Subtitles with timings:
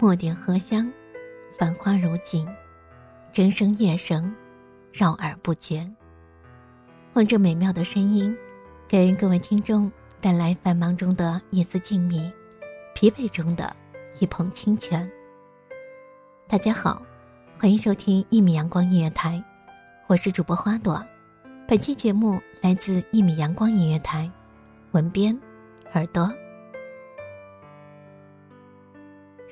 [0.00, 0.90] 墨点荷香，
[1.58, 2.48] 繁花如锦，
[3.34, 4.34] 筝声夜声，
[4.90, 5.86] 绕耳不绝。
[7.12, 8.34] 望这美妙的声音，
[8.88, 12.32] 给各位听众带来繁忙中的一丝静谧，
[12.94, 13.76] 疲惫中的
[14.20, 15.06] 一捧清泉。
[16.48, 17.02] 大家好，
[17.58, 19.44] 欢迎收听一米阳光音乐台，
[20.06, 21.04] 我是主播花朵。
[21.68, 24.30] 本期节目来自一米阳光音乐台，
[24.92, 25.38] 文编
[25.92, 26.32] 耳朵。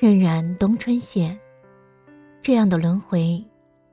[0.00, 1.36] 荏苒冬春谢，
[2.40, 3.44] 这样的轮回，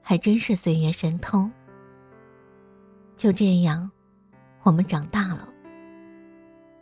[0.04, 1.50] 还真是岁月神偷。
[3.18, 3.90] 就这样，
[4.62, 5.50] 我们长大了。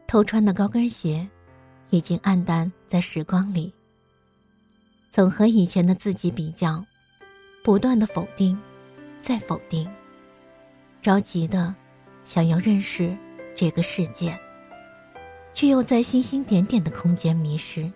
[0.07, 1.25] 偷穿的高跟鞋，
[1.89, 3.73] 已经黯淡在时光里。
[5.09, 6.83] 总和以前的自己比较，
[7.63, 8.59] 不断的否定，
[9.21, 9.89] 再否定，
[11.01, 11.73] 着急的
[12.25, 13.15] 想要认识
[13.55, 14.37] 这个世界，
[15.53, 17.89] 却又在星星点点的空间迷失。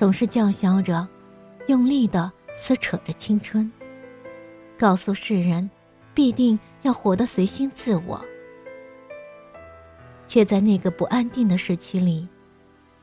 [0.00, 1.06] 总是叫嚣着，
[1.66, 3.70] 用力的撕扯着青春，
[4.78, 5.68] 告诉世人，
[6.14, 8.18] 必定要活得随心自我。
[10.26, 12.26] 却在那个不安定的时期里，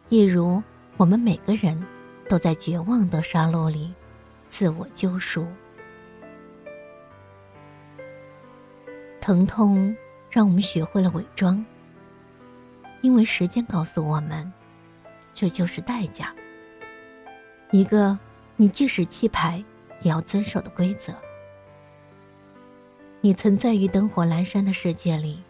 [0.09, 0.59] 一如
[0.97, 1.79] 我们每个人
[2.27, 3.93] 都在绝望的沙漏里，
[4.49, 5.45] 自我救赎。
[9.21, 9.95] 疼痛
[10.31, 11.63] 让我们学会了伪装，
[13.01, 14.51] 因为时间告诉我们，
[15.31, 16.33] 这就是代价。
[17.71, 18.17] 一个
[18.55, 19.63] 你即使弃牌
[20.01, 21.13] 也要遵守的规则。
[23.19, 25.43] 你存在于灯火阑珊的世界里，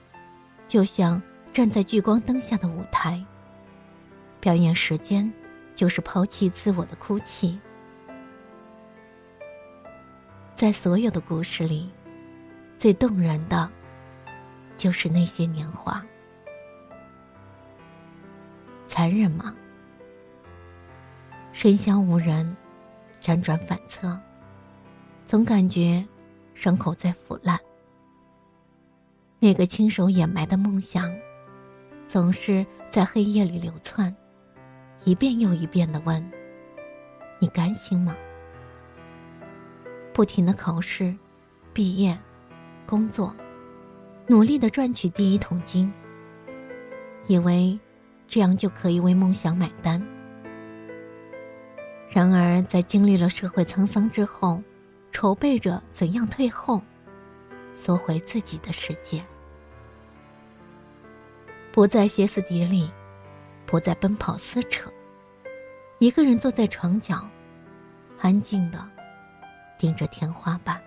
[0.67, 3.23] 就像站在聚光灯下的舞台。
[4.39, 5.31] 表演时间，
[5.75, 7.59] 就是抛弃自我的哭泣。
[10.55, 11.91] 在所有的故事里，
[12.79, 13.69] 最动人的，
[14.75, 16.03] 就是那些年华。
[18.87, 19.55] 残忍吗？
[21.59, 22.55] 深巷无人，
[23.19, 24.15] 辗转反侧，
[25.25, 26.05] 总感觉
[26.53, 27.59] 伤口在腐烂。
[29.39, 31.11] 那个亲手掩埋的梦想，
[32.05, 34.15] 总是在黑夜里流窜，
[35.03, 36.23] 一遍又一遍的问
[37.41, 38.15] ：“你甘心吗？”
[40.13, 41.17] 不停的考试、
[41.73, 42.15] 毕业、
[42.85, 43.35] 工作，
[44.27, 45.91] 努力的赚取第一桶金，
[47.27, 47.79] 以为
[48.27, 49.99] 这样就可以为梦想买单。
[52.09, 54.61] 然而，在经历了社会沧桑之后，
[55.11, 56.81] 筹备着怎样退后，
[57.75, 59.21] 缩回自己的世界，
[61.71, 62.89] 不再歇斯底里，
[63.65, 64.89] 不再奔跑撕扯，
[65.99, 67.21] 一个人坐在床角，
[68.21, 68.83] 安静的
[69.77, 70.81] 盯着天花板。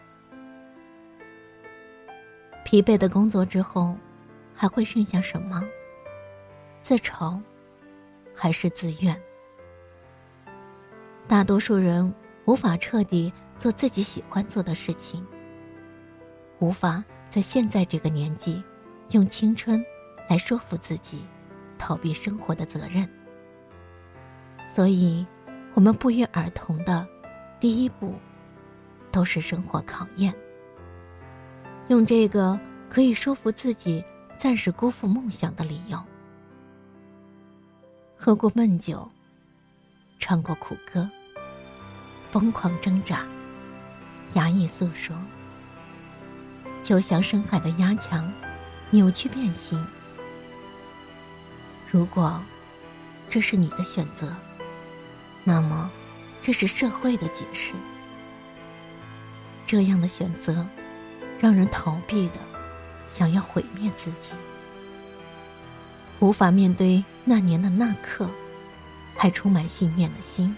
[2.64, 3.94] 疲惫的工作之后，
[4.54, 5.62] 还会剩下什么？
[6.82, 7.40] 自嘲，
[8.34, 9.20] 还是自怨？
[11.28, 12.12] 大多数人
[12.44, 15.24] 无法彻底做自己喜欢做的事情，
[16.58, 18.62] 无法在现在这个年纪
[19.10, 19.84] 用青春
[20.28, 21.24] 来说服自己，
[21.78, 23.08] 逃避生活的责任。
[24.68, 25.24] 所以，
[25.74, 27.06] 我们不约而同的
[27.60, 28.14] 第一步，
[29.12, 30.34] 都是生活考验。
[31.88, 32.58] 用这个
[32.88, 34.04] 可以说服自己
[34.36, 35.98] 暂时辜负梦想的理由，
[38.16, 39.08] 喝过闷酒，
[40.20, 41.10] 唱过苦歌。
[42.30, 43.24] 疯狂挣扎，
[44.34, 45.16] 压抑诉说，
[46.84, 48.32] 就像深海的压强，
[48.90, 49.84] 扭曲变形，
[51.90, 52.40] 如果
[53.28, 54.32] 这是你的选择，
[55.42, 55.90] 那么
[56.40, 57.72] 这是社会的解释。
[59.66, 60.64] 这样的选择，
[61.40, 62.34] 让人逃避的，
[63.08, 64.34] 想要毁灭自己，
[66.20, 68.28] 无法面对那年的那刻，
[69.20, 70.56] 还充满信念的心。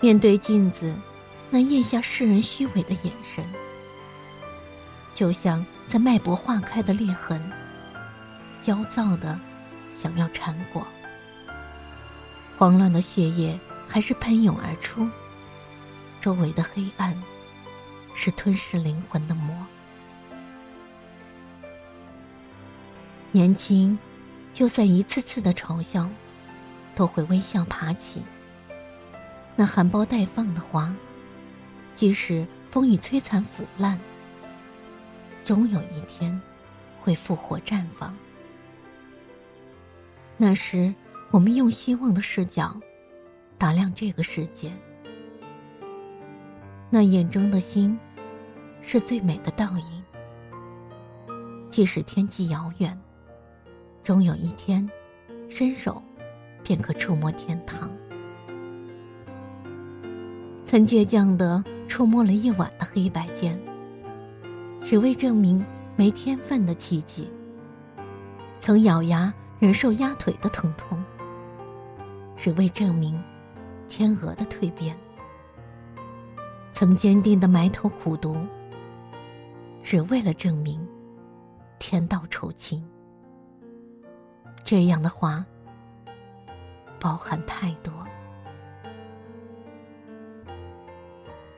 [0.00, 0.94] 面对镜子，
[1.50, 3.44] 那咽下世人虚伪的眼神，
[5.12, 7.52] 就像在脉搏化开的裂痕，
[8.62, 9.38] 焦躁的
[9.94, 10.86] 想要缠裹。
[12.56, 15.06] 慌乱的血液还是喷涌而出，
[16.22, 17.14] 周围的黑暗
[18.14, 19.54] 是吞噬灵魂的魔。
[23.32, 23.98] 年轻，
[24.54, 26.08] 就算一次次的嘲笑，
[26.96, 28.20] 都会微笑爬起。
[29.54, 30.92] 那含苞待放的花，
[31.94, 33.96] 即使风雨摧残腐烂，
[35.44, 36.40] 终有一天
[37.00, 38.12] 会复活绽放。
[40.36, 40.92] 那时，
[41.30, 42.78] 我们用希望的视角
[43.56, 44.72] 打量这个世界。
[46.90, 47.98] 那眼中的心，
[48.82, 50.04] 是最美的倒影。
[51.70, 52.98] 即使天际遥远，
[54.02, 54.88] 终有一天，
[55.48, 56.02] 伸手
[56.66, 57.88] 便可触摸天堂。
[60.64, 63.56] 曾倔强的触摸了一晚的黑白键，
[64.82, 65.64] 只为证明
[65.94, 67.30] 没天分的奇迹。
[68.58, 71.00] 曾咬牙忍受压腿的疼痛，
[72.34, 73.22] 只为证明
[73.88, 74.96] 天鹅的蜕变。
[76.72, 78.36] 曾坚定的埋头苦读，
[79.82, 80.84] 只为了证明
[81.78, 82.84] 天道酬勤。
[84.64, 85.46] 这样的话，
[86.98, 87.92] 包含太多。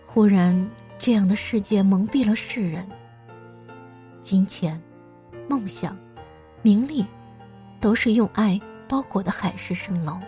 [0.06, 0.68] 忽然，
[0.98, 2.86] 这样的世界蒙蔽了世人。
[4.22, 4.80] 金钱、
[5.48, 5.96] 梦想、
[6.62, 7.06] 名利，
[7.80, 10.18] 都是用爱包裹的海市蜃楼。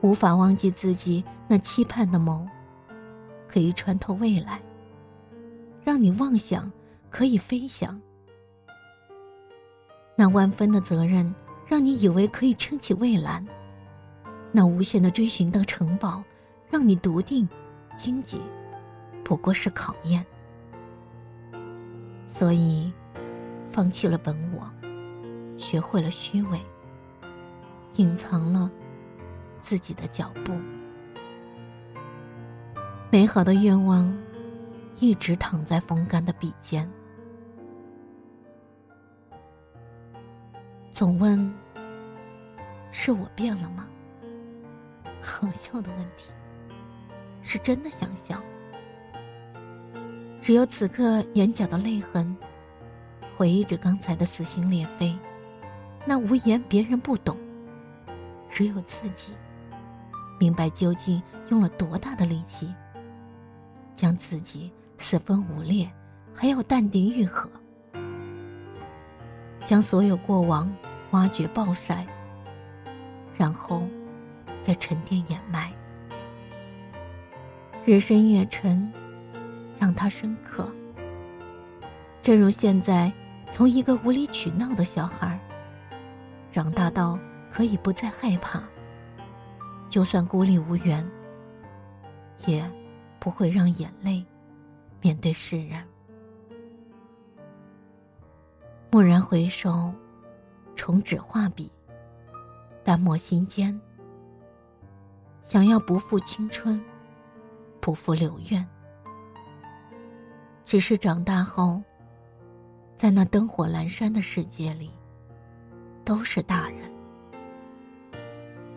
[0.00, 2.46] 无法忘记自己那期盼的眸，
[3.48, 4.60] 可以穿透未来，
[5.82, 6.70] 让你妄想
[7.10, 8.00] 可以飞翔。
[10.14, 11.34] 那万分的责任，
[11.68, 13.46] 让你以为可以撑起蔚蓝。
[14.50, 16.24] 那无限的追寻的城堡，
[16.70, 17.48] 让你笃定。
[17.96, 18.40] 荆棘
[19.24, 20.24] 不过是考验，
[22.30, 22.92] 所以
[23.68, 24.70] 放弃了本我，
[25.58, 26.60] 学会了虚伪，
[27.96, 28.70] 隐藏了
[29.60, 30.52] 自己的脚步。
[33.10, 34.16] 美好的愿望
[35.00, 36.88] 一直躺在风干的笔尖，
[40.98, 41.54] 总问：
[42.90, 43.86] 是我变了吗？
[45.22, 46.32] 好笑的问题。
[47.40, 48.42] 是真的想笑。
[50.40, 52.36] 只有此刻眼角的泪痕，
[53.36, 55.16] 回忆着刚才的撕心裂肺，
[56.04, 57.36] 那无言别人不懂，
[58.50, 59.34] 只有自己
[60.40, 62.74] 明白究竟用了多大的力气，
[63.94, 65.88] 将自己四分五裂，
[66.34, 67.48] 还要淡定愈合，
[69.64, 70.68] 将所有过往
[71.10, 72.06] 挖掘暴晒，
[73.36, 73.82] 然后
[74.62, 75.72] 再沉淀掩埋。
[77.86, 78.92] 日深月沉，
[79.78, 80.68] 让他深刻。
[82.20, 83.10] 正如现在，
[83.50, 85.38] 从一个无理取闹的小孩，
[86.50, 87.18] 长大到
[87.50, 88.62] 可以不再害怕，
[89.88, 91.02] 就算孤立无援，
[92.46, 92.70] 也
[93.18, 94.22] 不会让眼泪
[95.00, 95.82] 面对世人。
[98.90, 99.90] 蓦然回首，
[100.78, 101.68] 重纸画笔，
[102.84, 103.78] 淡墨心间，
[105.42, 106.80] 想要不负青春。
[107.80, 108.66] 不负柳怨，
[110.64, 111.82] 只是长大后，
[112.96, 114.90] 在那灯火阑珊的世界里，
[116.04, 116.90] 都是大人，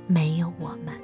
[0.07, 0.97] 没有我们。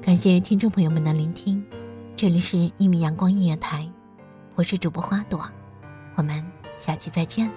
[0.00, 1.64] 感谢听众朋友们的聆听，
[2.16, 3.88] 这里是一米阳光音乐台，
[4.54, 5.40] 我是主播花朵，
[6.14, 6.44] 我们
[6.76, 7.50] 下期再见。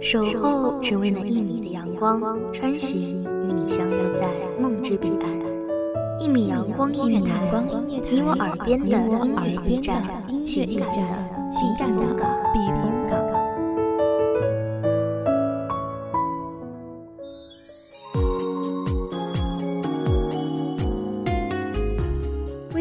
[0.00, 4.26] 守候只为那一米的阳光，穿行与你相约在
[4.58, 5.47] 梦之彼岸。
[6.20, 7.50] 一米阳光音乐台，
[7.86, 10.02] 你我耳边的音乐驿站，
[10.44, 10.94] 情感的
[11.48, 12.02] 情感的
[12.52, 13.27] 避风港。